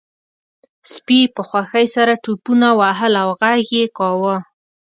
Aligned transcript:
سپي 0.93 1.19
په 1.35 1.41
خوښۍ 1.49 1.85
سره 1.95 2.13
ټوپونه 2.23 2.67
وهل 2.79 3.13
او 3.23 3.29
غږ 3.41 3.63
یې 3.79 3.85
کاوه 3.97 4.35